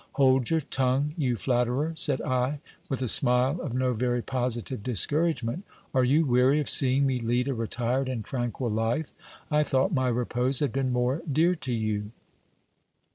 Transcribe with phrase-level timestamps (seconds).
[0.13, 2.59] Hold your tongue, you flatterer, said I,
[2.89, 7.19] with a smile of no very positive discourage ment; are you weary of seeing me
[7.19, 9.13] lead a retired and tranquil life?
[9.51, 12.09] I thought my repose had been more dear to you.